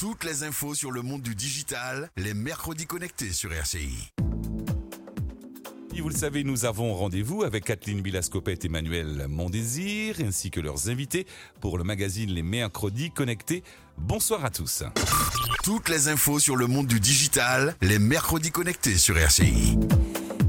[0.00, 4.14] Toutes les infos sur le monde du digital, les mercredis connectés sur RCI.
[6.00, 10.88] Vous le savez, nous avons rendez-vous avec Kathleen Bilascopette et Emmanuel Mondésir, ainsi que leurs
[10.88, 11.26] invités
[11.60, 13.62] pour le magazine Les Mercredis Connectés.
[13.98, 14.84] Bonsoir à tous.
[15.64, 19.76] Toutes les infos sur le monde du digital, les mercredis connectés sur RCI.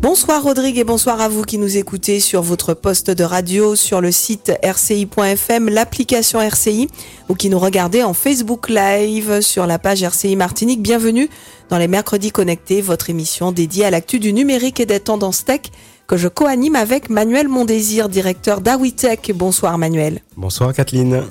[0.01, 4.01] Bonsoir Rodrigue et bonsoir à vous qui nous écoutez sur votre poste de radio, sur
[4.01, 6.87] le site rci.fm, l'application RCI
[7.29, 10.81] ou qui nous regardez en Facebook Live sur la page RCI Martinique.
[10.81, 11.29] Bienvenue
[11.69, 15.61] dans les Mercredis Connectés, votre émission dédiée à l'actu du numérique et des tendances tech
[16.07, 19.31] que je co-anime avec Manuel Mondésir, directeur d'Awitech.
[19.35, 20.23] Bonsoir Manuel.
[20.35, 21.25] Bonsoir Kathleen.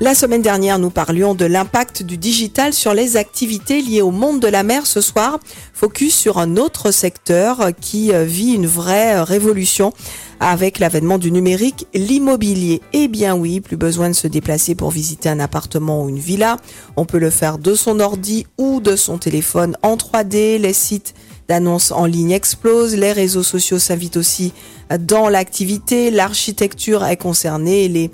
[0.00, 4.40] La semaine dernière, nous parlions de l'impact du digital sur les activités liées au monde
[4.40, 4.86] de la mer.
[4.86, 5.38] Ce soir,
[5.72, 9.92] focus sur un autre secteur qui euh, vit une vraie euh, révolution
[10.40, 12.82] avec l'avènement du numérique, l'immobilier.
[12.92, 16.56] Eh bien oui, plus besoin de se déplacer pour visiter un appartement ou une villa.
[16.96, 20.58] On peut le faire de son ordi ou de son téléphone en 3D.
[20.58, 21.14] Les sites
[21.48, 24.52] d'annonces en ligne explosent, les réseaux sociaux s'invitent aussi
[24.98, 28.10] dans l'activité, l'architecture est concernée, les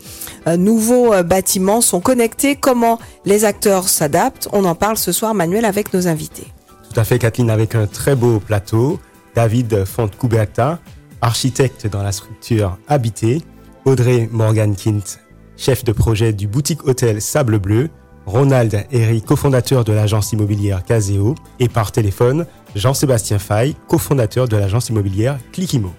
[0.46, 2.56] euh, nouveaux euh, bâtiments sont connectés.
[2.56, 6.46] Comment les acteurs s'adaptent On en parle ce soir, Manuel, avec nos invités.
[6.92, 8.98] Tout à fait, Kathleen, avec un très beau plateau.
[9.34, 10.80] David Fontcuberta,
[11.20, 13.42] architecte dans la structure Habité.
[13.84, 15.18] Audrey Morgan-Kint,
[15.56, 17.88] chef de projet du boutique hôtel Sable Bleu.
[18.26, 21.34] Ronald Herry, cofondateur de l'agence immobilière Caseo.
[21.58, 25.92] Et par téléphone, Jean-Sébastien Fay, cofondateur de l'agence immobilière Clickimo.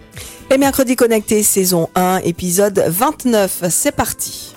[0.50, 3.64] Les mercredis connectés, saison 1, épisode 29.
[3.70, 4.56] C'est parti.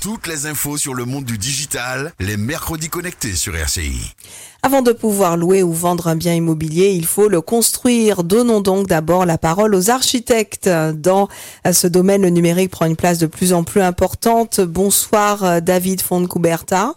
[0.00, 4.14] Toutes les infos sur le monde du digital, les mercredis connectés sur RCI.
[4.62, 8.22] Avant de pouvoir louer ou vendre un bien immobilier, il faut le construire.
[8.22, 10.68] Donnons donc d'abord la parole aux architectes.
[10.68, 11.28] Dans
[11.70, 14.60] ce domaine, le numérique prend une place de plus en plus importante.
[14.60, 16.94] Bonsoir David Fontcuberta.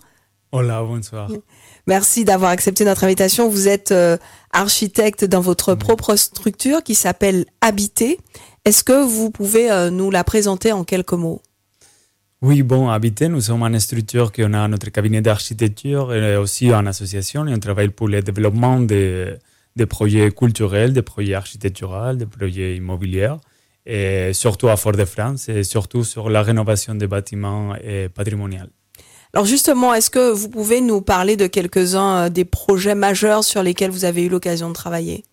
[0.51, 1.29] Hola, bonsoir.
[1.89, 3.49] Merci d'avoir accepté notre invitation.
[3.49, 4.15] Vous êtes euh,
[4.51, 8.19] architecte dans votre propre structure qui s'appelle Habiter.
[8.63, 11.41] Est-ce que vous pouvez euh, nous la présenter en quelques mots?
[12.43, 16.87] Oui, bon, Habiter, nous sommes une structure qui a notre cabinet d'architecture et aussi une
[16.87, 19.33] association et on travaille pour le développement des,
[19.75, 23.33] des projets culturels, des projets architecturaux, des projets immobiliers
[23.87, 27.73] et surtout à Fort-de-France et surtout sur la rénovation des bâtiments
[28.13, 28.69] patrimoniaux.
[29.33, 33.61] Alors justement, est-ce que vous pouvez nous parler de quelques-uns euh, des projets majeurs sur
[33.61, 35.23] lesquels vous avez eu l'occasion de travailler?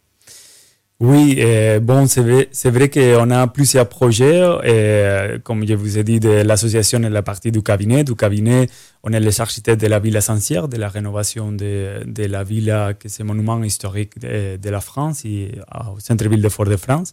[0.99, 4.43] Oui, euh, bon, c'est vrai, vrai qu'on a plusieurs projets.
[4.65, 8.03] Et, comme je vous ai dit, l'association est la partie du cabinet.
[8.03, 8.67] Du cabinet,
[9.03, 13.09] on est les architectes de la ville essentielle, de la rénovation de, la villa, qui
[13.09, 15.53] est un monument historique de, de la France, et,
[15.95, 17.13] au centre-ville de Fort-de-France.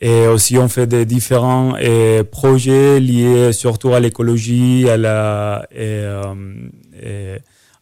[0.00, 5.68] Et aussi, on fait des différents euh, projets liés surtout à l'écologie, à la,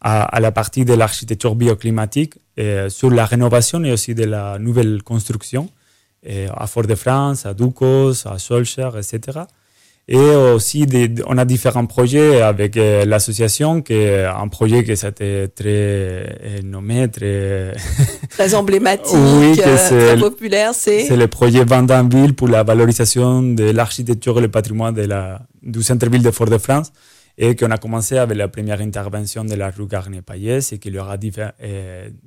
[0.00, 2.34] à, la partie de l'architecture bioclimatique,
[2.88, 5.70] sur la rénovation et aussi de la nouvelle construction,
[6.28, 9.40] à Fort-de-France, à Ducos, à Solskjaer, etc.
[10.12, 14.96] Et aussi, des, on a différents projets avec euh, l'association, qui est un projet qui
[14.96, 17.74] s'était très euh, nommé, très...
[18.28, 20.74] très emblématique, oui, euh, très populaire.
[20.74, 25.42] C'est C'est le projet Vandamville pour la valorisation de l'architecture et le patrimoine de la,
[25.62, 26.90] du centre-ville de Fort-de-France.
[27.38, 30.98] Et qu'on a commencé avec la première intervention de la rue Garnier-Payès et qu'il y
[30.98, 31.46] aura diffé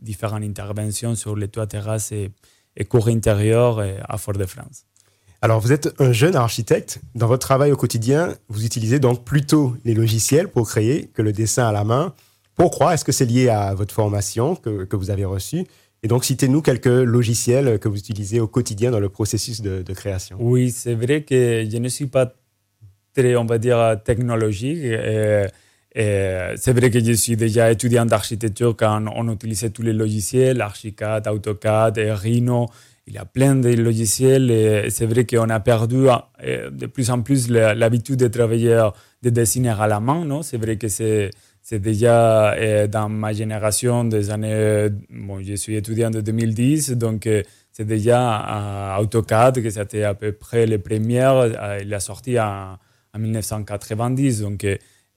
[0.01, 2.31] différentes interventions sur les toits, terrasses et,
[2.77, 4.85] et cours intérieurs à Fort-de-France.
[5.43, 7.01] Alors, vous êtes un jeune architecte.
[7.15, 11.33] Dans votre travail au quotidien, vous utilisez donc plutôt les logiciels pour créer que le
[11.33, 12.13] dessin à la main.
[12.55, 15.65] Pourquoi Est-ce que c'est lié à votre formation que, que vous avez reçue?
[16.01, 19.93] Et donc, citez-nous quelques logiciels que vous utilisez au quotidien dans le processus de, de
[19.93, 20.37] création.
[20.39, 22.31] Oui, c'est vrai que je ne suis pas
[23.13, 24.79] très, on va dire, technologique.
[24.81, 25.47] Et,
[25.93, 31.27] c'est vrai que je suis déjà étudiant d'architecture quand on utilisait tous les logiciels, Archicad,
[31.27, 32.69] AutoCAD, Rhino.
[33.05, 36.05] Il y a plein de logiciels et c'est vrai qu'on a perdu
[36.41, 38.89] de plus en plus l'habitude de travailler,
[39.21, 40.23] de dessiner à la main.
[40.23, 40.41] Non?
[40.41, 41.31] C'est vrai que c'est
[41.71, 42.55] déjà
[42.87, 44.87] dans ma génération des années.
[45.09, 47.27] Bon, je suis étudiant de 2010, donc
[47.73, 51.79] c'est déjà AutoCAD que c'était à peu près les premières.
[51.81, 52.77] Il a sorti en,
[53.13, 54.65] en 1990, donc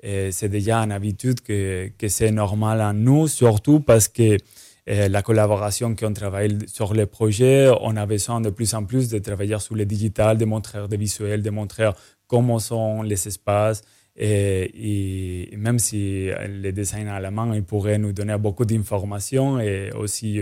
[0.02, 4.38] c'est déjà une habitude que c'est normal à nous, surtout parce que
[4.86, 9.08] et la collaboration qu'on travaille sur les projets, on a besoin de plus en plus
[9.08, 11.90] de travailler sur le digital, de montrer des visuels, de montrer
[12.28, 13.82] comment sont les espaces.
[14.14, 19.58] Et, et même si les dessins à la main, ils pourraient nous donner beaucoup d'informations
[19.58, 20.40] et aussi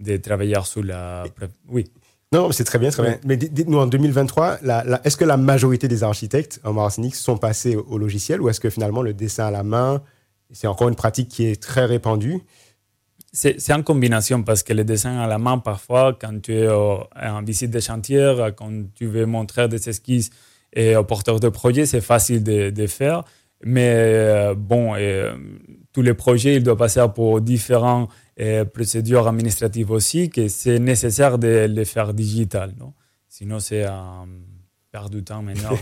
[0.00, 1.24] de travailler sur la...
[1.68, 1.84] Oui.
[2.32, 3.18] Non, c'est très bien, très bien.
[3.24, 7.38] Mais dites-nous, en 2023, la, la, est-ce que la majorité des architectes en Martinique sont
[7.38, 10.02] passés au, au logiciel ou est-ce que finalement le dessin à la main
[10.50, 12.42] C'est encore une pratique qui est très répandue?
[13.38, 17.42] C'est en combinaison parce que le dessin à la main, parfois, quand tu es en
[17.42, 20.30] visite de chantier, quand tu veux montrer des esquisses
[20.72, 23.24] et aux porteurs de projet, c'est facile de, de, faire.
[23.62, 25.36] Mais euh, bon, euh,
[25.92, 28.08] tous les projets, ils doivent passer pour différentes
[28.40, 32.74] euh, procédures administratives aussi, que c'est nécessaire de les faire digital.
[32.78, 32.94] Non?
[33.28, 34.26] Sinon, c'est un
[34.92, 35.78] perte de temps énorme.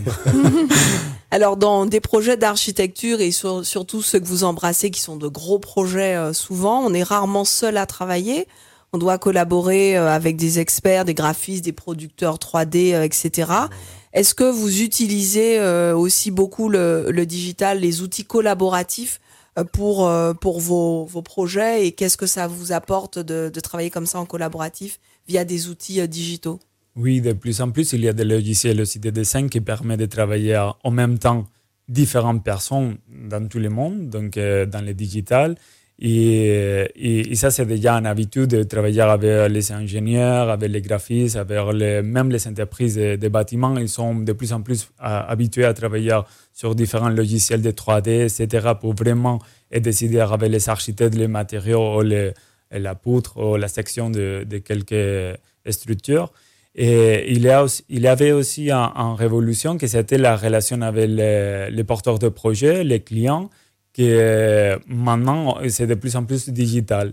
[1.30, 5.58] Alors, dans des projets d'architecture et surtout ceux que vous embrassez, qui sont de gros
[5.58, 8.46] projets souvent, on est rarement seul à travailler.
[8.92, 13.68] On doit collaborer avec des experts, des graphistes, des producteurs 3D, etc.
[14.14, 19.20] Est-ce que vous utilisez euh, aussi beaucoup le, digital, les outils collaboratifs
[19.58, 21.84] euh, pour, euh, pour vos, vos projets?
[21.84, 25.68] Et qu'est-ce que ça vous apporte de, de, travailler comme ça en collaboratif via des
[25.68, 26.60] outils digitaux?
[26.96, 29.98] Oui, de plus en plus, il y a des logiciels aussi de dessin qui permettent
[29.98, 31.48] de travailler en même temps
[31.88, 35.56] différentes personnes dans tout le monde, donc dans le digital.
[35.98, 41.36] Et, et, ça, c'est déjà une habitude de travailler avec les ingénieurs, avec les graphistes,
[41.36, 41.58] avec
[42.04, 43.76] même les entreprises de, bâtiments.
[43.76, 46.18] Ils sont de plus en plus habitués à travailler
[46.52, 49.40] sur différents logiciels de 3D, etc., pour vraiment
[49.72, 52.32] décider avec les architectes, les matériaux, les,
[52.70, 55.38] la poutre ou la section de quelques
[55.70, 56.32] structures.
[56.76, 60.82] Et il y, a aussi, il y avait aussi une révolution que c'était la relation
[60.82, 63.48] avec les, les porteurs de projets, les clients
[63.92, 67.12] que maintenant, c'est de plus en plus digital.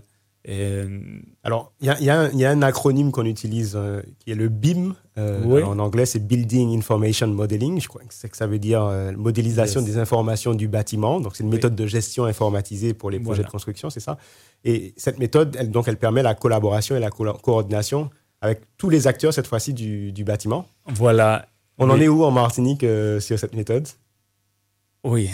[1.44, 4.94] Alors, il y, y, y, a un acronyme qu'on utilise euh, qui est le BIM.
[5.16, 7.80] Euh, en anglais, c'est Building Information Modeling.
[7.80, 11.20] Je crois que, que ça veut dire euh, modélisation des informations du bâtiment.
[11.20, 14.18] Donc, c'est une méthode de gestion informatisée pour les projets de construction, c'est ça.
[14.64, 18.10] Et cette méthode, elle, donc, elle permet la collaboration et la coordination
[18.42, 20.66] avec tous les acteurs, cette fois-ci, du, du, bâtiment.
[20.86, 21.46] Voilà.
[21.78, 22.84] On en est où en Martinique
[23.20, 23.88] sur cette méthode?
[25.04, 25.30] Oui,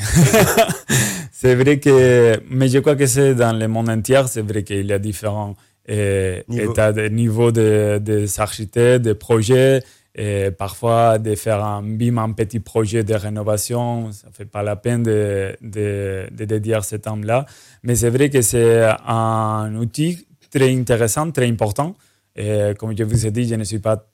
[1.32, 4.87] c'est vrai que, mais je crois que c'est dans le monde entier, c'est vrai qu'il
[4.87, 5.56] y a différents
[5.90, 9.82] euh, états de niveau des de, architectes, des projets,
[10.14, 14.76] et parfois de faire un BIM, un petit projet de rénovation, ça fait pas la
[14.76, 17.44] peine de, de, de dédier ce temps-là.
[17.82, 21.94] Mais c'est vrai que c'est un outil très intéressant, très important.
[22.38, 24.06] Et comme je vous ai dit, je ne suis pas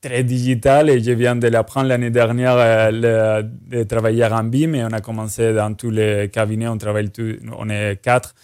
[0.00, 4.92] très digital et je viens de l'apprendre l'année dernière euh, de travailler en BIM on
[4.92, 8.34] a commencé dans tous les cabinets, on travaille tous, on est quatre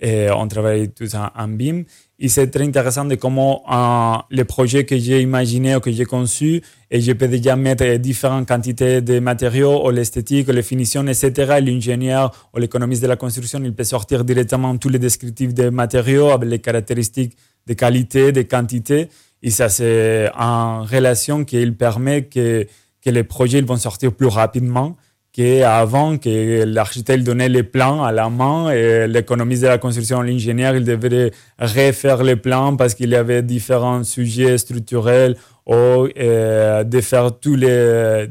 [0.00, 1.82] et on travaille tous en, BIM.
[2.18, 6.06] Et c'est très intéressant de comment euh, les projets que j'ai imaginés ou que j'ai
[6.06, 11.06] conçus, et je peux déjà mettre différentes quantités de matériaux, ou l'esthétique, ou les finitions,
[11.06, 11.58] etc.
[11.60, 16.30] L'ingénieur ou l'économiste de la construction, il peut sortir directement tous les descriptifs des matériaux
[16.30, 17.36] avec les caractéristiques
[17.70, 19.08] de qualité, de quantité.
[19.42, 22.66] Et ça, c'est en relation qui permet que,
[23.02, 24.96] que les projets ils vont sortir plus rapidement
[25.32, 30.74] qu'avant, que l'architecte donnait les plans à la main et l'économiste de la construction, l'ingénieur,
[30.74, 31.30] il devait
[31.60, 35.36] refaire les plans parce qu'il y avait différents sujets structurels
[35.66, 38.26] ou euh, de faire toutes les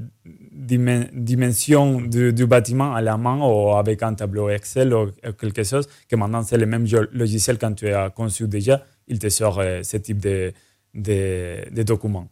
[1.14, 5.08] dimensions du, du, bâtiment à la main ou avec un tableau Excel ou
[5.40, 9.30] quelque chose, que maintenant c'est le même logiciel quand tu as conçu déjà, il te
[9.30, 10.54] sort euh, ce type de,
[10.94, 12.28] des, documents.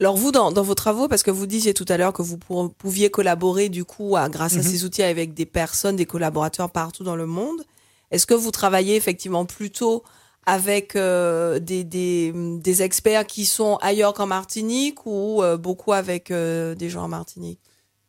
[0.00, 3.10] Alors vous, dans, vos travaux, parce que vous disiez tout à l'heure que vous pouviez
[3.10, 4.62] collaborer du coup grâce à mhm.
[4.62, 7.62] ces outils avec des personnes, des collaborateurs partout dans le monde,
[8.10, 10.04] est-ce que vous travaillez effectivement plutôt
[10.46, 16.76] avec euh, des, des, experts qui sont ailleurs qu'en Martinique ou euh, beaucoup avec euh,
[16.76, 17.58] des gens en Martinique?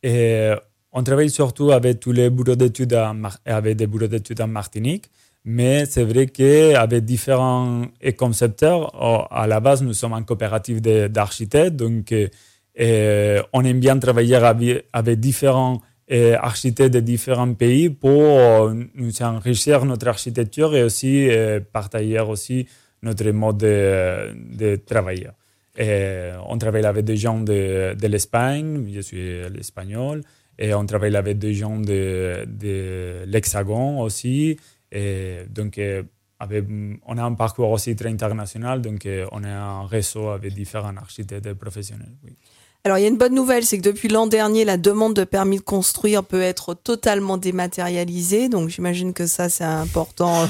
[0.04, 0.52] Et
[0.92, 2.96] On travaille surtout avec tous les bureaux d'études
[3.44, 5.10] avec des bureaux d'études en Martinique.
[5.44, 7.86] Mais c'est vrai qu'avec différents
[8.18, 12.12] concepteurs, oh, à la base, nous sommes une coopérative d'architectes, donc
[12.80, 14.36] euh, on aime bien travailler
[14.92, 15.80] avec, différents
[16.12, 21.28] euh, architectes de différents pays pour euh, nous enrichir notre architecture et aussi
[21.72, 22.66] partager aussi
[23.02, 25.28] notre mode de, de travail.
[25.78, 30.22] on travaille avec des gens de, de l'Espagne, je suis l'espagnol,
[30.58, 34.56] et on travaille avec des gens de, de l'Hexagone aussi,
[34.92, 36.02] et donc, euh,
[37.06, 40.96] on a un parcours aussi très international, donc euh, on a un réseau avec différents
[40.96, 42.12] architectes professionnels.
[42.84, 45.24] Alors, il y a une bonne nouvelle, c'est que depuis l'an dernier, la demande de
[45.24, 48.48] permis de construire peut être totalement dématérialisée.
[48.48, 50.46] Donc, j'imagine que ça, c'est important euh,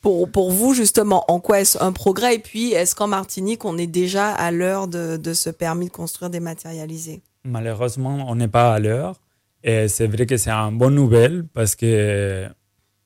[0.00, 1.24] pour, pour vous, justement.
[1.28, 2.36] En quoi est-ce un progrès?
[2.36, 5.92] Et puis, est-ce qu'en Martinique, on est déjà à l'heure de, de ce permis de
[5.92, 7.20] construire dématérialisé?
[7.44, 9.20] Malheureusement, on n'est pas à l'heure.
[9.62, 12.48] Et c'est vrai que c'est une bonne nouvelle parce que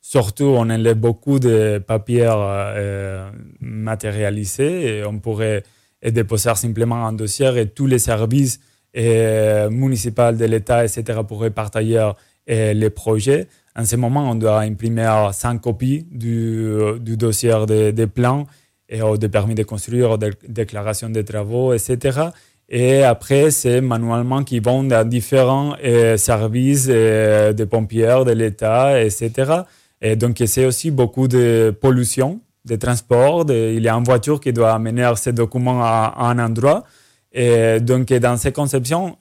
[0.06, 3.30] Surtout, on enlève beaucoup de papiers euh,
[3.62, 5.62] matérialisés et on pourrait
[6.06, 8.61] déposer simplement un dossier et tous les services
[8.99, 12.11] euh, municipaux de l'État, etc., pourraient partager
[12.50, 13.49] euh, les projets.
[13.75, 18.46] en ce moment, on doit imprimer 100 copies du, dossier des, plans
[18.90, 22.28] et des permis de construire, des déclarations de travaux, etc.
[22.68, 25.76] Et après, c'est manuellement qui vont dans différents
[26.18, 29.64] services de pompiers de l'État, etc.
[30.04, 33.46] Et donc, c'est aussi beaucoup de pollution, de transport.
[33.49, 36.84] il y a une voiture qui doit amener ces documents à, un endroit.
[37.32, 39.16] Et donc, dans ces conceptions,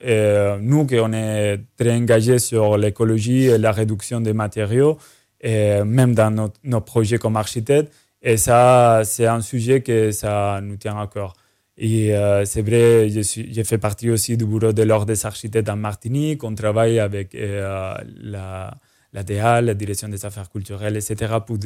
[0.60, 4.98] nous, qui on est très engagés sur l'écologie et la réduction des matériaux,
[5.42, 10.98] même dans nos, projets comme architectes, et ça, c'est un sujet que ça nous tient
[11.00, 11.32] à cœur.
[11.76, 15.76] Et euh, c'est vrai, je, fais partie aussi du bureau de l'ordre des architectes en
[15.76, 16.44] Martinique.
[16.44, 18.74] On travaille avec euh, la,
[19.14, 21.56] la DA, la Direction des affaires culturelles, etc., pour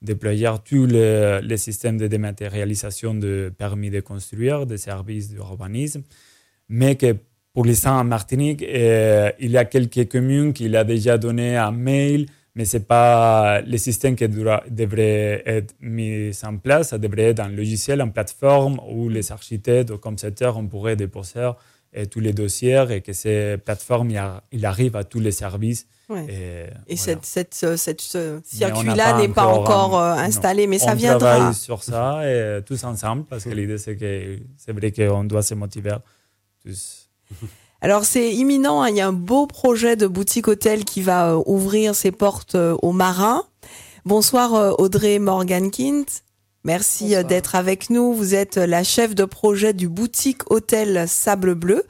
[0.00, 6.02] déployer tous les, systèmes de dématérialisation de permis de construire, des services d'urbanisme.
[6.68, 7.16] Mais que
[7.52, 11.70] pour l'instant, en Martinique, euh, il y a quelques communes qui ont déjà donné un
[11.70, 16.90] mail mais ce n'est pas le système qui devrait être mis en place.
[16.90, 21.50] Ça devrait être un logiciel, une plateforme où les architectes ou concepteurs on pourrait déposer
[22.10, 24.10] tous les dossiers et que ces plateformes
[24.52, 25.86] il arrive à tous les services.
[26.86, 28.00] Et, cette, cette, cette,
[28.44, 31.36] circuit-là n'est pas encore euh, installé, mais ça viendra.
[31.36, 35.24] On travaille sur ça et tous ensemble parce que l'idée c'est que c'est vrai qu'on
[35.24, 35.96] doit se motiver
[36.62, 37.08] tous.
[37.84, 38.88] Alors c'est imminent, hein.
[38.88, 42.54] il y a un beau projet de boutique hôtel qui va euh, ouvrir ses portes
[42.54, 43.44] euh, aux marins.
[44.06, 46.06] Bonsoir euh, Audrey Morgankint.
[46.64, 48.14] Merci d'être avec nous.
[48.14, 51.84] Vous êtes la chef de projet du boutique hôtel Sable Bleu.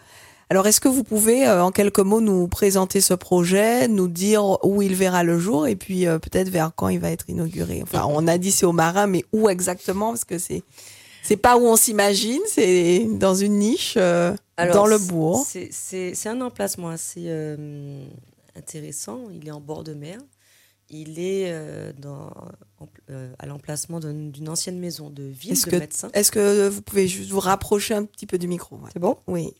[0.54, 4.82] Alors est-ce que vous pouvez en quelques mots nous présenter ce projet, nous dire où
[4.82, 7.82] il verra le jour et puis peut-être vers quand il va être inauguré?
[7.82, 10.10] Enfin, on a dit c'est aux marins, mais où exactement?
[10.10, 10.62] Parce que c'est
[11.24, 15.44] c'est pas où on s'imagine, c'est dans une niche euh, dans le bourg.
[15.44, 18.04] C'est un emplacement assez euh,
[18.54, 19.22] intéressant.
[19.32, 20.18] Il est en bord de mer.
[20.88, 22.30] Il est euh, dans,
[23.40, 26.10] à l'emplacement d'une ancienne maison de ville de médecins.
[26.12, 28.78] Est-ce que vous pouvez juste vous rapprocher un petit peu du micro?
[28.92, 29.16] C'est bon?
[29.26, 29.52] Oui.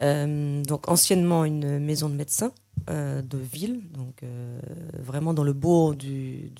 [0.00, 2.52] Donc anciennement une maison de médecins
[2.88, 4.60] euh, de ville, donc euh,
[5.00, 6.52] vraiment dans le bourg du,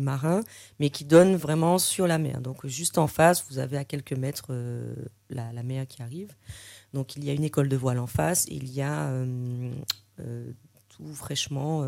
[0.00, 0.42] Marin,
[0.80, 2.40] mais qui donne vraiment sur la mer.
[2.40, 4.94] Donc juste en face, vous avez à quelques mètres euh,
[5.28, 6.32] la, mer qui arrive.
[6.94, 9.12] Donc il y a une école de voile en face, il y a
[10.88, 11.86] tout fraîchement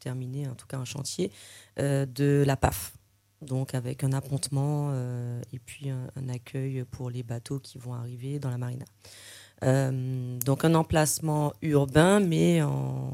[0.00, 1.30] terminé, en tout cas un chantier,
[1.76, 2.94] de la PAF.
[3.42, 4.94] Donc avec un appontement
[5.52, 8.86] et puis un, accueil pour les bateaux qui vont arriver dans la marina.
[9.64, 13.12] Euh, donc un emplacement urbain, mais en,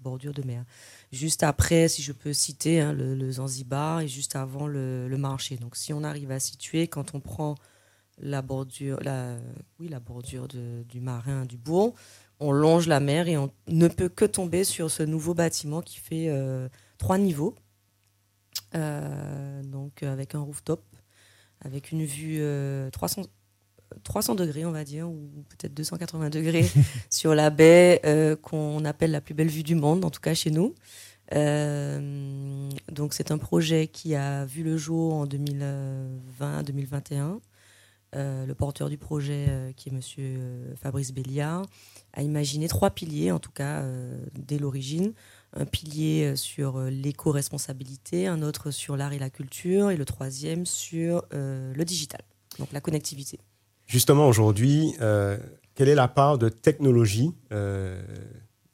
[0.00, 0.64] bordure de mer.
[1.12, 5.56] Juste après, si je peux citer, hein, le, Zanzibar et juste avant le, marché.
[5.56, 7.56] Donc si on arrive à situer, quand on prend
[8.18, 8.98] la bordure,
[9.78, 11.94] oui, la bordure du marin du bourg,
[12.40, 15.98] on longe la mer et on ne peut que tomber sur ce nouveau bâtiment qui
[15.98, 17.54] fait euh, trois niveaux.
[18.74, 20.84] Euh, donc avec un rooftop,
[21.60, 22.42] avec une vue
[22.92, 23.22] 300,
[24.04, 26.66] 300 degrés, on va dire, ou peut-être 280 degrés
[27.10, 30.34] sur la baie euh, qu'on appelle la plus belle vue du monde, en tout cas
[30.34, 30.74] chez nous.
[31.34, 37.40] Euh, donc c'est un projet qui a vu le jour en 2020-2021.
[38.16, 40.40] Euh, le porteur du projet, qui est Monsieur
[40.80, 41.66] Fabrice Béliard,
[42.14, 43.84] a imaginé trois piliers, en tout cas
[44.34, 45.12] dès l'origine.
[45.54, 51.24] Un pilier sur l'éco-responsabilité, un autre sur l'art et la culture, et le troisième sur
[51.32, 52.22] le digital,
[52.58, 53.38] donc la connectivité.
[53.88, 55.38] Justement, aujourd'hui, euh,
[55.74, 58.00] quelle est la part de technologie euh,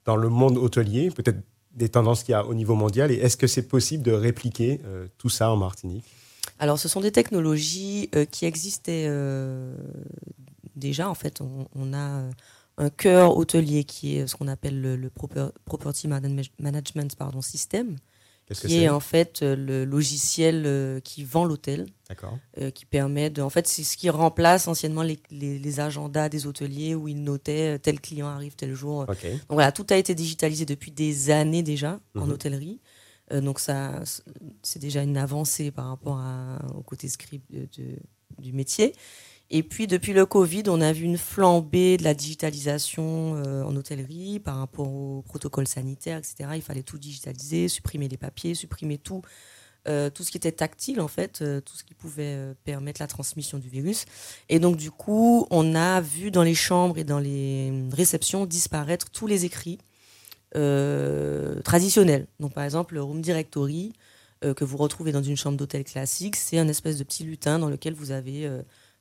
[0.04, 1.38] dans le monde hôtelier Peut-être
[1.72, 4.80] des tendances qu'il y a au niveau mondial et est-ce que c'est possible de répliquer
[4.84, 6.04] euh, tout ça en Martinique?
[6.58, 9.10] Alors, ce sont des technologies qui existaient
[10.76, 11.08] déjà.
[11.08, 12.22] En fait, on, a
[12.76, 15.10] un cœur hôtelier qui est ce qu'on appelle le,
[15.64, 17.96] Property Management System,
[18.52, 21.86] qui est, en fait euh, le logiciel euh, qui vend l'hôtel,
[22.58, 26.46] euh, qui permet de, en fait, c'est ce qui remplace anciennement les, les, agendas des
[26.46, 29.06] hôteliers où ils notaient tel client arrive tel jour.
[29.06, 29.16] Donc
[29.48, 32.32] voilà, tout a été digitalisé depuis des années déjà en mhm.
[32.32, 32.80] hôtellerie.
[33.30, 34.02] donc ça,
[34.62, 37.96] c'est déjà une avancée par rapport à, au côté script de,
[38.38, 38.94] du métier.
[39.56, 43.76] Et puis depuis le Covid, on a vu une flambée de la digitalisation euh, en
[43.76, 46.50] hôtellerie par rapport aux protocoles sanitaires, etc.
[46.56, 49.22] Il fallait tout digitaliser, supprimer les papiers, supprimer tout,
[49.86, 53.06] euh, tout ce qui était tactile en fait, euh, tout ce qui pouvait permettre la
[53.06, 54.06] transmission du virus.
[54.48, 59.08] Et donc du coup, on a vu dans les chambres et dans les réceptions disparaître
[59.10, 59.78] tous les écrits
[61.62, 62.26] traditionnels.
[62.40, 63.92] Donc par exemple, le room directory
[64.40, 67.68] que vous retrouvez dans une chambre d'hôtel classique, c'est un espèce de petit lutin dans
[67.68, 68.50] lequel vous avez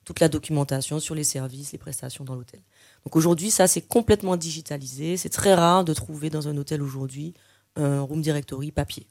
[0.06, 2.62] toute la documentation sur les services, les prestations dans l'hôtel.
[3.06, 5.18] Donc aujourd'hui, ça, c'est complètement digitalisé.
[5.18, 7.34] C'est très rare de trouver dans un hôtel aujourd'hui
[7.76, 9.08] un room directory papier.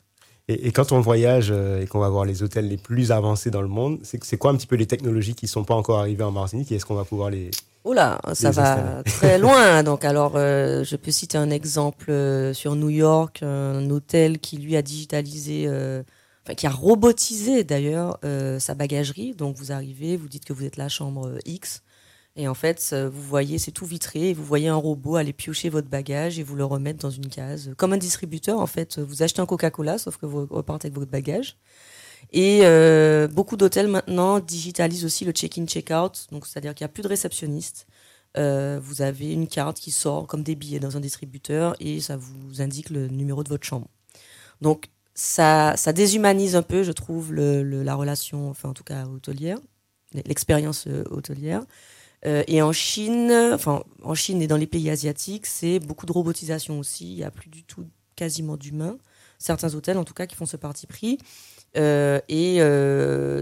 [0.48, 3.62] Et, quand on voyage euh, et qu'on va voir les hôtels les plus avancés dans
[3.62, 6.24] le monde, c'est quoi un petit peu les technologies qui ne sont pas encore arrivées
[6.24, 7.50] en Martinique et est-ce qu'on va pouvoir les...
[7.84, 9.82] Oh là, ça va très loin.
[9.84, 14.56] Donc alors, euh, je peux citer un exemple euh, sur New York, un hôtel qui
[14.56, 15.68] lui a digitalisé,
[16.42, 18.18] enfin qui a robotisé d'ailleurs
[18.58, 19.34] sa bagagerie.
[19.34, 21.82] Donc vous arrivez, vous dites que vous êtes la chambre X,
[22.34, 25.68] et en fait, vous voyez, c'est tout vitré, et vous voyez un robot aller piocher
[25.68, 27.74] votre bagage et vous le remettre dans une case.
[27.76, 31.10] Comme un distributeur, en fait, vous achetez un Coca-Cola, sauf que vous repartez avec votre
[31.10, 31.58] bagage.
[32.32, 36.92] Et euh, beaucoup d'hôtels maintenant digitalisent aussi le check-in, check-out, donc c'est-à-dire qu'il n'y a
[36.92, 37.86] plus de réceptionniste.
[38.38, 42.16] Euh, vous avez une carte qui sort comme des billets dans un distributeur et ça
[42.16, 43.88] vous indique le numéro de votre chambre.
[44.62, 49.58] Donc ça, ça déshumanise un peu, je trouve, la relation, enfin en tout cas hôtelière,
[50.26, 51.62] l'expérience euh, hôtelière.
[52.24, 56.12] Euh, et en Chine, enfin en Chine et dans les pays asiatiques, c'est beaucoup de
[56.12, 57.12] robotisation aussi.
[57.12, 57.84] Il n'y a plus du tout
[58.16, 58.96] quasiment d'humains.
[59.38, 61.18] Certains hôtels, en tout cas, qui font ce parti pris.
[61.76, 62.58] Euh, et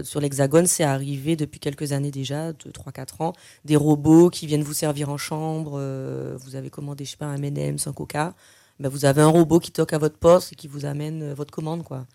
[0.03, 3.33] sur l'Hexagone, c'est arrivé depuis quelques années déjà, 2, 3, 4 ans,
[3.65, 5.79] des robots qui viennent vous servir en chambre.
[6.37, 8.33] Vous avez commandé, je sais pas, un M&M's, un Coca.
[8.81, 11.33] Ben, vous avez un robot qui toque à votre poste et qui vous amène euh,
[11.35, 11.83] votre commande.
[11.83, 12.07] quoi.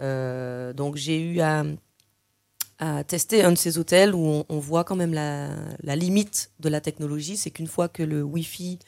[0.00, 1.64] Euh, donc j'ai eu à,
[2.78, 5.50] à tester un de ces hôtels où on, voit quand même la,
[5.82, 8.78] la, limite de la technologie, c'est qu'une fois que le Wi-Fi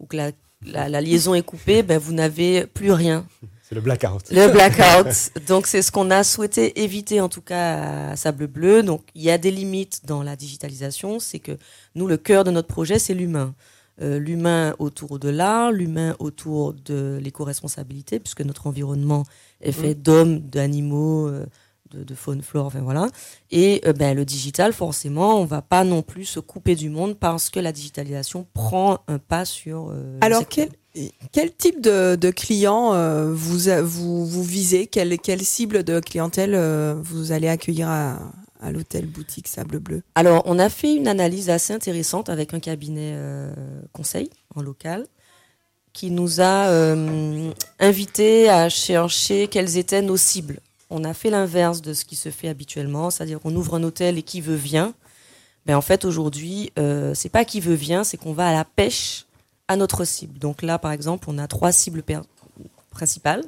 [0.00, 0.32] ou que la,
[0.64, 3.24] la, liaison est coupée, ben vous n'avez plus rien.
[3.62, 4.28] C'est le blackout.
[4.32, 5.46] Le blackout.
[5.46, 8.82] Donc c'est ce qu'on a souhaité éviter en tout cas à Sable Bleu.
[8.82, 11.56] Donc il y a des limites dans la digitalisation, c'est que
[11.94, 13.54] nous le cœur de notre projet c'est l'humain.
[14.02, 19.24] Euh, l'humain autour de l'art, l'humain autour de l'éco-responsabilité, puisque notre environnement
[19.60, 20.02] est fait mmh.
[20.02, 21.44] d'hommes, d'animaux, euh,
[21.92, 23.08] de, faune, flore, enfin voilà.
[23.50, 27.18] Et euh, ben, le digital, forcément, on va pas non plus se couper du monde
[27.18, 29.92] parce que la digitalisation prend un pas sur.
[30.22, 30.70] Alors, quel,
[31.30, 34.86] quel, type de, de clients euh, vous, vous, vous visez?
[34.86, 36.56] Quelle, quelle cible de clientèle
[37.02, 38.18] vous allez accueillir à,
[38.60, 42.60] à l'hôtel boutique Sable Bleu Alors, on a fait une analyse assez intéressante avec un
[42.60, 43.16] cabinet
[43.92, 45.06] conseil en local
[45.92, 46.68] qui nous a
[47.78, 52.30] invité à chercher quelles étaient nos cibles on a fait l'inverse de ce qui se
[52.30, 54.92] fait habituellement, c'est-à-dire qu'on ouvre un hôtel et qui veut vient.
[55.66, 58.52] Mais ben, en fait, aujourd'hui, euh, c'est pas qui veut vient, c'est qu'on va à
[58.52, 59.26] la pêche
[59.68, 60.38] à notre cible.
[60.38, 62.02] Donc là, par exemple, on a trois cibles
[62.90, 63.44] principales.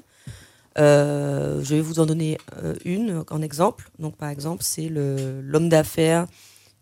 [0.78, 3.90] Euh, je vais vous en donner euh, une en exemple.
[3.98, 6.26] Donc, par exemple, c'est l'homme d'affaires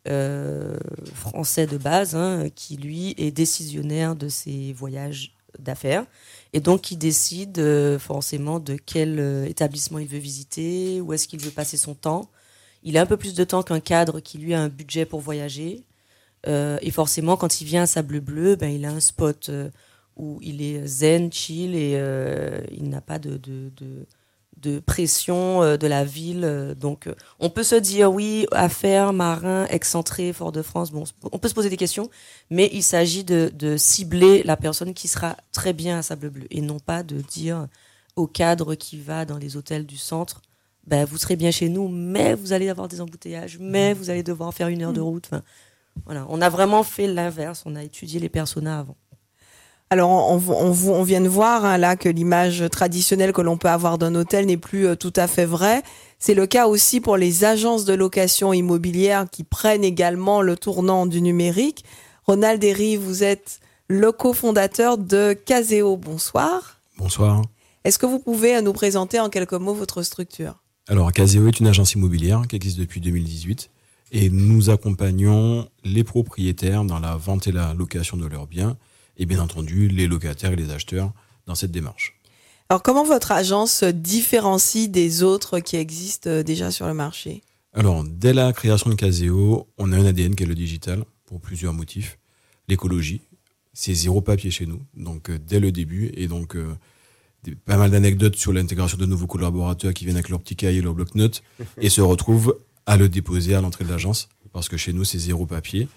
[0.09, 0.79] euh,
[1.15, 6.07] français de base hein, qui, lui, est décisionnaire de ses voyages d'affaires
[6.53, 7.61] et donc il décide
[7.99, 12.31] forcément de quel établissement il veut visiter, où est-ce qu'il veut passer son temps.
[12.83, 15.21] Il a un peu plus de temps qu'un cadre qui lui a un budget pour
[15.21, 15.85] voyager.
[16.47, 19.51] Et forcément, quand il vient à Sable Bleu, ben, il a un spot
[20.21, 21.93] où il est zen, chill et
[22.71, 24.07] il n'a pas de, de, de
[24.61, 26.45] de pression euh, de la ville.
[26.45, 30.93] Euh, donc, euh, on peut se dire oui, affaires, marin, excentré, Fort-de-France.
[30.93, 32.11] Bon, on peut se poser des questions,
[32.51, 36.61] mais il s'agit de, cibler la personne qui sera très bien à Sable Bleu et
[36.61, 37.69] non pas de dire
[38.17, 40.43] au cadre qui va dans les hôtels du centre,
[40.87, 44.23] ben, vous serez bien chez nous, mais vous allez avoir des embouteillages, mais vous allez
[44.23, 45.27] devoir faire une heure de route.
[45.31, 45.43] Enfin,
[46.05, 47.63] voilà, on a vraiment fait l'inverse.
[47.67, 48.97] On a étudié les personas avant.
[49.93, 53.99] Alors, on, on, vient de voir hein, là que l'image traditionnelle que l'on peut avoir
[53.99, 55.83] d'un hôtel n'est plus euh, tout à fait vraie.
[56.21, 61.07] C'est le cas aussi pour les agences de location immobilière qui prennent également le tournant
[61.07, 61.85] du numérique.
[62.25, 65.97] Ronald Derry, vous êtes le cofondateur de Caseo.
[65.97, 66.79] Bonsoir.
[66.97, 67.43] Bonsoir.
[67.83, 70.63] Est-ce que vous pouvez nous présenter en quelques mots votre structure?
[70.87, 73.71] Alors, Caseo est une agence immobilière qui existe depuis 2018
[74.13, 78.77] et nous accompagnons les propriétaires dans la vente et la location de leurs biens
[79.21, 81.13] et bien entendu les locataires et les acheteurs
[81.47, 82.19] dans cette démarche.
[82.69, 87.43] Alors comment votre agence se différencie des autres qui existent euh, déjà sur le marché?
[87.75, 91.41] Alors dès la création de Caseo, on a un ADN qui est le digital pour
[91.41, 92.19] plusieurs motifs.
[92.69, 93.21] L'écologie,
[93.73, 96.75] c'est zéro papier chez nous, donc euh, dès le début et donc euh,
[97.65, 100.95] pas mal d'anecdotes sur l'intégration de nouveaux collaborateurs qui viennent avec leur petit cahier, leur
[100.95, 101.43] bloc-notes
[101.79, 105.19] et se retrouvent à le déposer à l'entrée de l'agence parce que chez nous c'est
[105.19, 105.89] zéro papier.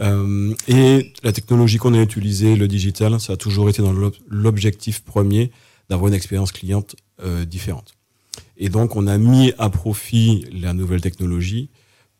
[0.00, 3.94] Euh, et la technologie qu'on a utilisée, le digital, ça a toujours été dans
[4.28, 5.50] l'objectif premier
[5.90, 7.94] d'avoir une expérience cliente euh, différente.
[8.56, 11.68] Et donc, on a mis à profit la nouvelle technologie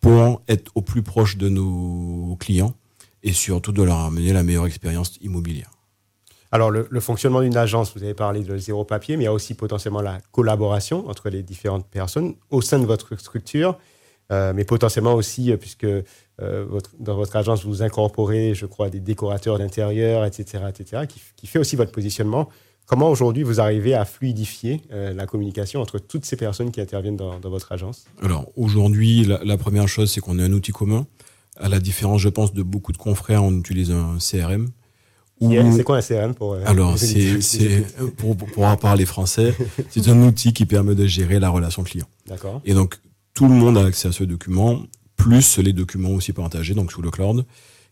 [0.00, 2.74] pour être au plus proche de nos clients
[3.22, 5.70] et surtout de leur amener la meilleure expérience immobilière.
[6.50, 9.28] Alors, le, le fonctionnement d'une agence, vous avez parlé de zéro papier, mais il y
[9.28, 13.78] a aussi potentiellement la collaboration entre les différentes personnes au sein de votre structure,
[14.32, 16.66] euh, mais potentiellement aussi, euh, puisque euh,
[16.98, 21.58] dans votre agence, vous incorporez, je crois, des décorateurs d'intérieur, etc., etc., qui, qui, fait
[21.58, 22.48] aussi votre positionnement.
[22.86, 27.16] Comment aujourd'hui vous arrivez à fluidifier euh, la communication entre toutes ces personnes qui interviennent
[27.16, 28.04] dans, votre agence?
[28.20, 31.06] Alors aujourd'hui, la, première chose, c'est qu'on a un outil commun.
[31.56, 34.70] À la différence, je pense, de beaucoup de confrères, on utilise un CRM.
[35.40, 37.84] C'est quoi un CRM pour euh, Alors, c'est
[38.16, 39.54] pour, pour, pour parler français,
[39.90, 42.06] c'est un outil qui permet de gérer la relation client.
[42.26, 42.60] D'accord.
[42.64, 42.98] Et donc,
[43.34, 44.82] tout le monde a accès à ce document,
[45.16, 47.46] plus les documents aussi partagés, donc sous le cloud,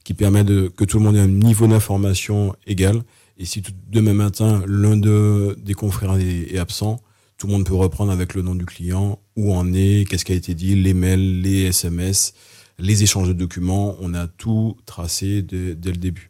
[0.04, 3.02] qui permet de, que tout le monde ait un niveau d'information égal.
[3.38, 7.00] Et si demain matin, l'un de, des confrères est, absent,
[7.38, 10.32] tout le monde peut reprendre avec le nom du client, où en est, qu'est-ce qui
[10.32, 12.34] a été dit, les mails, les SMS,
[12.78, 13.96] les échanges de documents.
[14.00, 16.28] On a tout tracé dès, le début.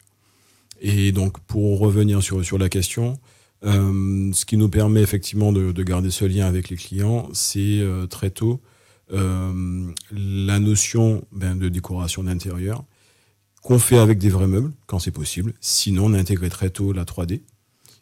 [0.80, 3.18] Et donc, pour revenir sur, sur la question,
[3.64, 7.80] euh, ce qui nous permet effectivement de, de, garder ce lien avec les clients, c'est
[7.80, 8.60] euh, très tôt
[9.12, 12.84] la notion ben, de décoration d'intérieur
[13.62, 15.54] qu'on fait avec des vrais meubles quand c'est possible.
[15.60, 17.42] Sinon, on a intégré très tôt la 3D.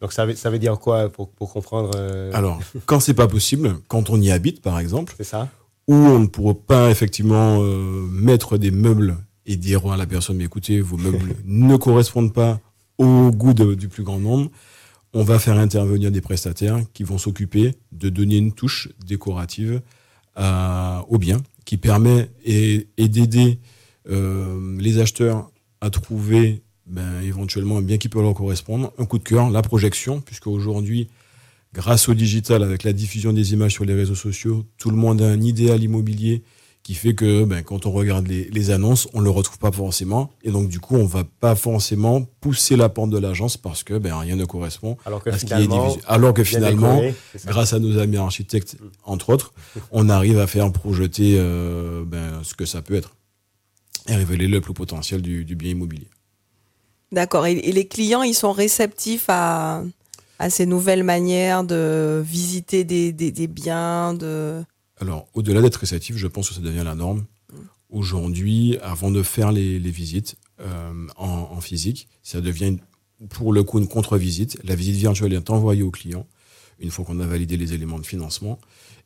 [0.01, 3.27] Donc ça veut, ça veut dire quoi pour, pour comprendre euh Alors, quand c'est pas
[3.27, 5.49] possible, quand on y habite par exemple, c'est ça.
[5.87, 10.37] Où on ne pourrait pas effectivement euh, mettre des meubles et dire à la personne
[10.37, 12.59] mais écoutez, vos meubles ne correspondent pas
[12.97, 14.49] au goût du plus grand nombre.
[15.13, 19.81] On va faire intervenir des prestataires qui vont s'occuper de donner une touche décorative
[20.35, 23.59] au bien, qui permet et, d'aider
[24.09, 29.19] euh, les acheteurs à trouver ben, éventuellement un bien qui peut leur correspondre, un coup
[29.19, 31.09] de cœur, la projection, puisque aujourd'hui,
[31.73, 35.21] grâce au digital, avec la diffusion des images sur les réseaux sociaux, tout le monde
[35.21, 36.41] a un idéal immobilier
[36.89, 40.31] qui fait que ben, quand on regarde les, annonces, on le retrouve pas forcément.
[40.41, 43.99] Et donc, du coup, on va pas forcément pousser la pente de l'agence parce que
[43.99, 45.99] ben, rien ne correspond Alors que à ce qui est diffusé.
[46.07, 46.99] Alors que finalement,
[47.45, 49.53] grâce à nos amis architectes, entre autres,
[49.91, 53.15] on arrive à faire projeter euh, ben, ce que ça peut être
[54.07, 56.07] et révéler le plus potentiel du, bien immobilier.
[57.11, 57.45] D'accord.
[57.45, 59.83] Et, les clients, ils sont réceptifs à,
[60.39, 64.63] à ces nouvelles manières de visiter des, des, des biens, de...
[64.99, 67.25] Alors, au-delà d'être réceptif, je pense que ça devient la norme.
[67.89, 72.77] Aujourd'hui, avant de faire les, visites euh, en, physique, ça devient
[73.29, 74.59] pour le coup une contre-visite.
[74.63, 76.27] La visite virtuelle est envoyée au client
[76.79, 78.59] une fois qu'on a validé les éléments de financement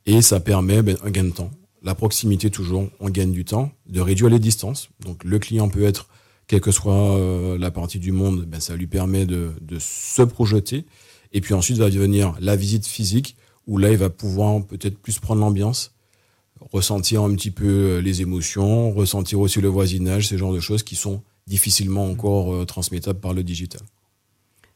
[0.06, 1.52] et ça permet ben, un gain de temps.
[1.82, 4.90] La proximité toujours, on gagne du temps, de réduire les distances.
[5.00, 6.08] Donc le client peut être,
[6.48, 10.86] quelle que soit euh, la partie du monde, ben, ça lui permet de, se projeter.
[11.32, 13.36] Et puis ensuite va venir la visite physique
[13.68, 15.94] où là, il va pouvoir peut-être plus prendre l'ambiance,
[16.72, 20.84] ressentir un petit peu euh, les émotions, ressentir aussi le voisinage, ce genre de choses
[20.84, 23.82] qui sont difficilement encore euh, transmettables par le digital.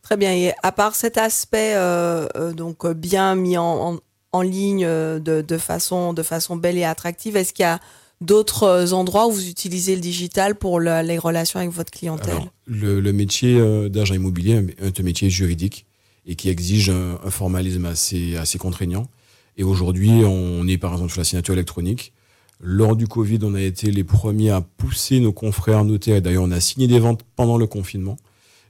[0.02, 0.34] Très bien.
[0.34, 4.00] Et à part cet aspect euh, donc bien mis en,
[4.32, 7.82] en, ligne de, façon, de façon belle et attractive, est-ce qu'il y a
[8.22, 12.40] d'autres endroits où vous utilisez le digital pour les relations avec votre clientèle?
[12.66, 15.87] Le, le, métier d'agent immobilier est un métier juridique
[16.28, 19.08] et qui exige un, formalisme assez, assez contraignant.
[19.56, 22.14] Et aujourd'hui, on est par exemple sur la signature électronique.
[22.60, 26.22] Lors du Covid, on a été les premiers à pousser nos confrères notaires.
[26.22, 28.18] D'ailleurs, on a signé des ventes pendant le confinement.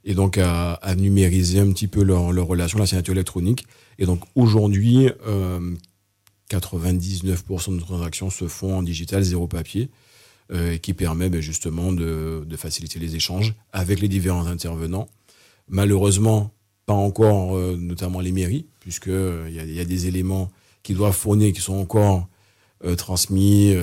[0.05, 3.65] Et donc, à, numériser un petit peu leur, leur, relation, la signature électronique.
[3.97, 5.75] Et donc, aujourd'hui, euh,
[6.51, 9.89] 99% de nos transactions se font en digital, zéro papier,
[10.51, 15.09] euh, qui permet ben, justement de faciliter les échanges avec les différents intervenants.
[15.67, 16.53] Malheureusement,
[16.87, 20.49] pas encore, euh, notamment les mairies, puisque il euh, y, y, a des éléments
[20.83, 22.27] qui doivent fournir, qui sont encore
[22.85, 23.75] euh, transmis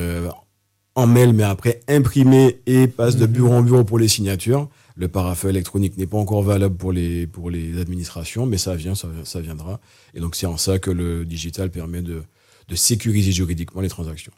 [0.97, 3.33] en mail, mais après imprimés et passent de mhm.
[3.33, 4.69] bureau en bureau pour les signatures.
[4.97, 8.95] Le parafeu électronique n'est pas encore valable pour les, pour les administrations, mais ça vient,
[8.95, 9.81] ça, ça viendra.
[10.15, 12.23] Et donc c'est en ça que le digital permet de,
[12.69, 14.33] de sécuriser juridiquement les transactions.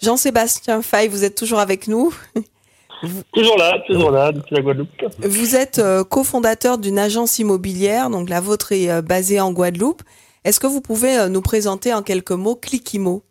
[0.00, 2.14] Jean-Sébastien Fay, vous êtes toujours avec nous
[3.32, 4.88] Toujours là, toujours là, depuis la Guadeloupe.
[5.18, 10.02] Vous êtes euh, cofondateur d'une agence immobilière, donc la vôtre est euh, basée en Guadeloupe.
[10.44, 13.22] Est-ce que vous pouvez euh, nous présenter en quelques mots Clickimo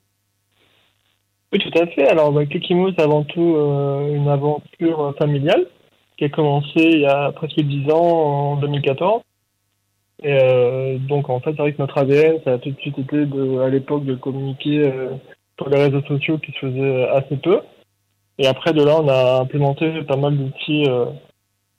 [1.51, 2.07] Oui, tout à fait.
[2.07, 5.65] Alors, bah, Clickimo, c'est avant tout une aventure familiale
[6.17, 9.21] qui a commencé il y a presque 10 ans, en 2014.
[10.25, 13.25] Et donc, en fait, c'est vrai que notre ADN, ça a tout de suite été,
[13.25, 14.89] de, à l'époque, de communiquer
[15.57, 17.59] sur les réseaux sociaux qui se faisaient assez peu.
[18.39, 21.05] Et après, de là, on a implémenté pas mal d'outils euh,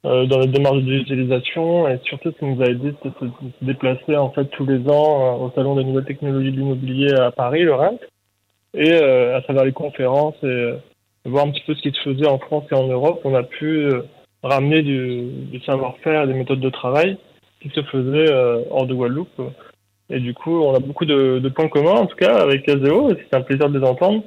[0.07, 1.89] euh, dans la démarche de digitalisation.
[1.89, 4.79] Et surtout, ce qui nous a aidé, c'était de se déplacer en fait tous les
[4.89, 8.01] ans euh, au Salon des nouvelles technologies de l'immobilier à Paris, le REMP,
[8.75, 10.75] et à travers les conférences et
[11.25, 13.45] voir un petit peu ce qui se faisait en France et en Europe, on a
[13.45, 13.89] pu
[14.43, 17.17] ramener du, savoir-faire des méthodes de travail
[17.61, 18.33] qui se faisaient
[18.71, 19.41] hors de Guadeloupe.
[20.11, 23.17] Et du coup, on a beaucoup de, points communs, en tout cas, avec Caseo, et
[23.17, 24.25] c'est un plaisir de les entendre.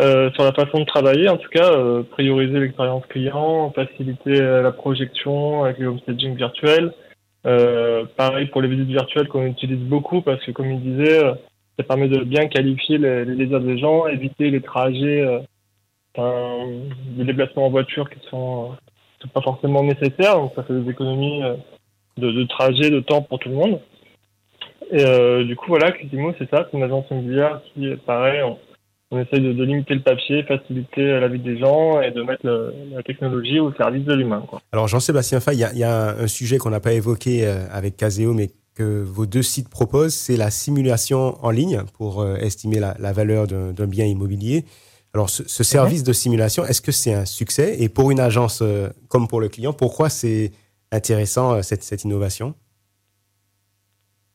[0.00, 4.62] Euh, sur la façon de travailler, en tout cas, euh, prioriser l'expérience client, faciliter euh,
[4.62, 6.92] la projection avec le homestaging virtuel,
[8.16, 11.20] pareil pour les visites virtuelles qu'on utilise beaucoup parce que, comme il disait,
[11.76, 15.40] ça permet de bien qualifier les, les désirs des gens, éviter les trajets,
[16.16, 18.76] des déplacements en voiture qui sont,
[19.20, 20.36] sont pas forcément nécessaires.
[20.36, 21.42] Donc ça fait des économies
[22.16, 23.80] de, de trajet, de temps pour tout le monde.
[24.92, 28.56] Et du coup, voilà, Clitimo, c'est ça, c'est une agence immobilière qui, pareil, on,
[29.12, 32.46] on essaye de, de, limiter le papier, faciliter la vie des gens et de mettre
[32.46, 34.42] le, la technologie au service de l'humain.
[34.72, 37.98] Alors, Jean-Sébastien Fay, il y, y, a un sujet qu'on n'a pas évoqué euh, avec
[37.98, 42.80] Caseo, mais que vos deux sites proposent, c'est la simulation en ligne pour euh, estimer
[42.80, 44.64] la, la valeur d'un bien immobilier.
[45.12, 47.76] Alors, ce, ce service de simulation, est-ce que c'est un succès?
[47.80, 50.52] Et pour une agence euh, comme pour le client, pourquoi c'est
[50.90, 52.54] intéressant cette, cette innovation?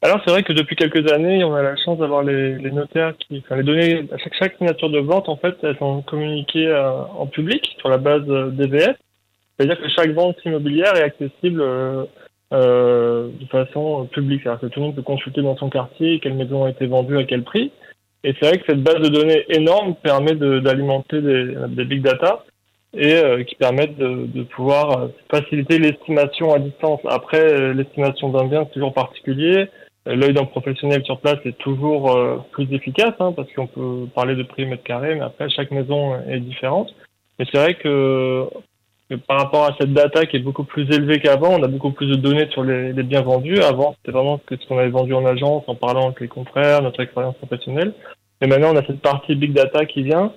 [0.04, 3.16] Alors c'est vrai que depuis quelques années, on a la chance d'avoir les, les, notaires
[3.18, 7.02] qui, enfin les données, chaque, chaque signature de vente, en fait, elles sont communiquées euh,
[7.18, 8.96] en public sur la base euh, DVS.
[9.58, 12.06] C'est-à-dire que chaque vente immobilière est accessible euh,
[12.54, 14.42] euh, de façon publique.
[14.44, 17.18] C'est-à-dire que tout le monde peut consulter dans son quartier quelle maison a été vendue
[17.18, 17.72] à quel prix.
[18.24, 22.44] Et c'est vrai que cette base de données énorme permet d'alimenter des, des big data
[22.94, 27.00] et euh, qui permettent de, de pouvoir faciliter l'estimation à distance.
[27.08, 29.68] Après, l'estimation d'un bien, c'est toujours particulier
[30.16, 34.36] l'œil d'un professionnel sur place est toujours euh, plus efficace hein, parce qu'on peut parler
[34.36, 36.94] de prix mètre carré, mais après chaque maison est différente.
[37.40, 38.46] Mais c'est vrai que,
[39.28, 42.08] par rapport à cette data qui est beaucoup plus élevée qu'avant, on a beaucoup plus
[42.08, 43.60] de données sur les, biens vendus.
[43.60, 47.02] Avant, c'était vraiment ce qu'on avait vendu en agence en parlant avec les confrères, notre
[47.02, 47.94] expérience professionnelle.
[48.42, 50.34] Et maintenant, on a cette partie big data qui vient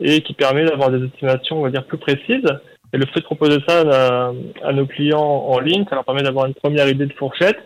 [0.00, 2.48] et qui permet d'avoir des estimations, on va dire, plus précises.
[2.92, 4.30] Et le fait de proposer ça
[4.62, 7.58] à nos clients en ligne, ça leur permet d'avoir une première idée de fourchette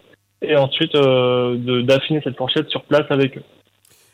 [0.43, 3.43] et ensuite euh, d'affiner cette fourchette sur place avec eux.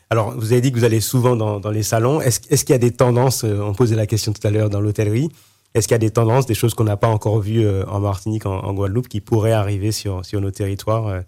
[0.09, 2.21] Alors, vous avez dit que vous allez souvent dans, dans les salons.
[2.21, 4.69] Est-ce est qu'il y a des tendances, euh, on posait la question tout à l'heure
[4.69, 5.29] dans l'hôtellerie,
[5.73, 7.99] est-ce qu'il y a des tendances, des choses qu'on n'a pas encore vues euh, en
[7.99, 11.23] Martinique, en, en, Guadeloupe, qui pourraient arriver sur, sur nos territoires,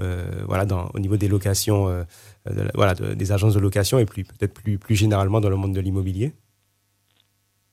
[0.00, 2.02] euh, voilà, dans, au niveau des locations, euh,
[2.50, 5.56] de, voilà, de, des agences de location et plus peut-être plus, plus généralement dans le
[5.56, 6.32] monde de l'immobilier?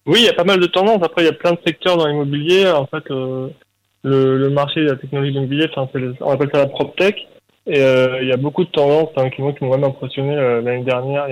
[0.05, 1.01] Oui, il y a pas mal de tendances.
[1.03, 2.69] Après, il y a plein de secteurs dans l'immobilier.
[2.69, 3.49] En fait, euh,
[4.03, 5.89] le, marché de la technologie immobilière, enfin,
[6.21, 7.27] on appelle ça la PropTech.
[7.67, 10.83] Et euh, il y a beaucoup de tendances hein, qui m'ont vraiment impressionné euh, l'année
[10.83, 11.27] dernière.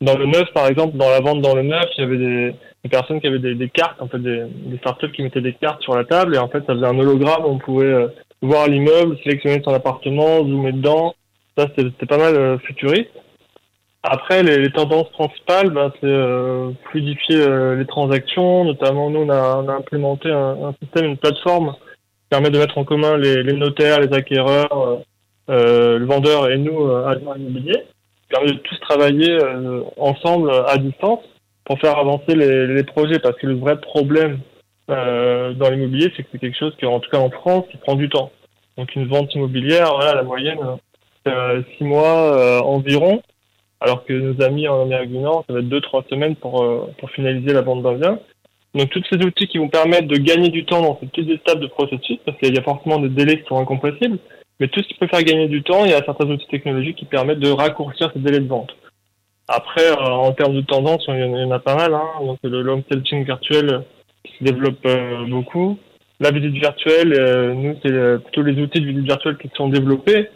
[0.00, 2.54] Dans le neuf, par exemple, dans la vente dans le neuf, il y avait des,
[2.90, 4.46] personnes qui avaient des, cartes, en fait, des,
[4.78, 7.44] startups qui mettaient des cartes sur la table et en fait, ça faisait un hologramme.
[7.44, 8.08] On pouvait euh,
[8.42, 11.14] voir l'immeuble, sélectionner son appartement, zoomer dedans.
[11.56, 13.10] Ça, c'était pas mal futuriste.
[14.04, 18.64] Après, les, tendances principales, ben, c'est fluidifier les transactions.
[18.64, 21.74] Notamment, nous, on a, implémenté un, système, une plateforme
[22.28, 25.02] permet de mettre en commun les, les notaires, les acquéreurs,
[25.50, 27.84] euh, le vendeur et nous, euh, agents immobiliers,
[28.28, 31.20] permet de tous travailler euh, ensemble à distance
[31.64, 33.18] pour faire avancer les, les, projets.
[33.18, 34.40] Parce que le vrai problème
[34.90, 37.78] euh, dans l'immobilier, c'est que c'est quelque chose qui, en tout cas en France, qui
[37.78, 38.30] prend du temps.
[38.76, 40.58] Donc une vente immobilière, voilà, la moyenne,
[41.26, 43.22] euh, six mois euh, environ,
[43.80, 46.64] alors que nos amis en Amérique du Nord, ça va être deux, trois semaines pour,
[46.98, 48.18] pour finaliser la vente d'un bien.
[48.74, 51.60] Donc, tous ces outils qui vont permettre de gagner du temps dans ces petites étapes
[51.60, 54.18] de processus, parce qu'il y a forcément des délais qui sont incompressibles,
[54.60, 56.96] mais tout ce qui peut faire gagner du temps, il y a certains outils technologiques
[56.96, 58.74] qui permettent de raccourcir ces délais de vente.
[59.48, 61.94] Après, euh, en termes de tendance, il y en a pas mal.
[61.94, 62.24] Hein.
[62.24, 63.82] Donc, le long staging virtuel
[64.24, 65.78] qui se développe euh, beaucoup.
[66.20, 70.28] La visite virtuelle, euh, nous, c'est plutôt les outils de visite virtuelle qui sont développés.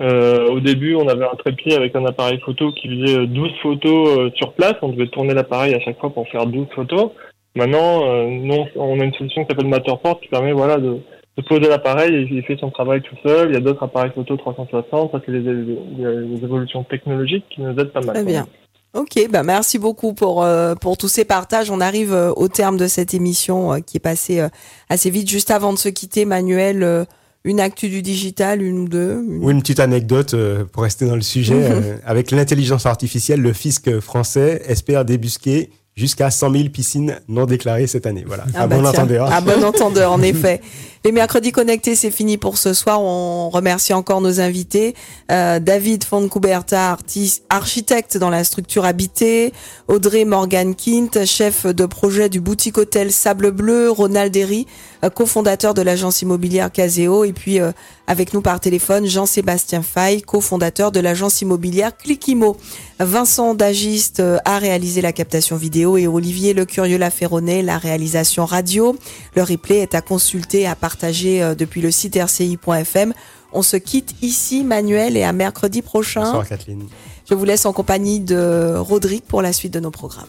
[0.00, 4.52] au début, on avait un trépied avec un appareil photo qui faisait 12 photos sur
[4.52, 4.76] place.
[4.82, 7.10] On devait tourner l'appareil à chaque fois pour faire 12 photos.
[7.56, 10.98] Maintenant, euh, non, on a une solution qui s'appelle Matterport qui permet voilà, de,
[11.36, 13.50] de poser l'appareil et il fait son travail tout seul.
[13.50, 15.12] Il y a d'autres appareils photo 360.
[15.12, 18.14] Ça, c'est les, les, les, évolutions technologiques qui nous aident pas mal.
[18.14, 18.46] Très bien.
[18.92, 21.70] Ok, bah merci beaucoup pour euh, pour tous ces partages.
[21.70, 24.48] On arrive euh, au terme de cette émission euh, qui est passée euh,
[24.88, 25.30] assez vite.
[25.30, 27.04] Juste avant de se quitter, Manuel, euh,
[27.44, 29.44] une actu du digital, une ou deux une...
[29.44, 30.34] Oui, une petite anecdote
[30.72, 31.70] pour rester dans le sujet.
[32.04, 38.06] avec l'intelligence artificielle, le fisc français espère débusquer jusqu'à 100 000 piscines non déclarées cette
[38.06, 38.24] année.
[38.26, 39.32] Voilà, ah à bah bon tiens, entendeur.
[39.32, 40.60] À bon entendeur, en effet.
[41.02, 43.00] Les mercredis connectés, c'est fini pour ce soir.
[43.00, 44.94] On remercie encore nos invités.
[45.32, 49.54] Euh, David Foncouberta, artiste, architecte dans la structure habitée.
[49.88, 53.90] Audrey Morgan Kint, chef de projet du boutique hôtel Sable Bleu.
[53.90, 54.66] Ronald Derry,
[55.02, 57.24] euh, cofondateur de l'agence immobilière Caseo.
[57.24, 57.72] Et puis, euh,
[58.06, 62.58] avec nous par téléphone, Jean-Sébastien Fay, cofondateur de l'agence immobilière Clickimo.
[62.98, 68.94] Vincent Dagiste a réalisé la captation vidéo et Olivier Le Curieux Laferronnet, la réalisation radio.
[69.34, 73.12] Le replay est à consulter à partagé euh, depuis le site rci.fm.
[73.52, 76.22] On se quitte ici, Manuel, et à mercredi prochain.
[76.22, 76.88] Bonsoir, Kathleen.
[77.28, 80.26] Je vous laisse en compagnie de Rodrigue pour la suite de nos programmes.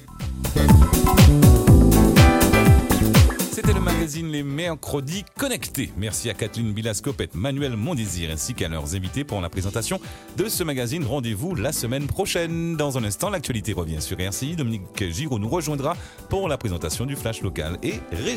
[3.52, 5.91] C'était le magazine magazine Les Mercredis Connectés.
[5.95, 10.00] Merci à Kathleen Bilascopette, Manuel Mondésir ainsi qu'à leurs invités pour la présentation
[10.38, 11.06] de ce magazine.
[11.06, 12.76] Rendez-vous la semaine prochaine.
[12.76, 14.56] Dans un instant, l'actualité revient sur RCI.
[14.56, 15.95] Dominique Giraud nous rejoindra
[16.30, 18.28] pour la présentation du Flash local et régional.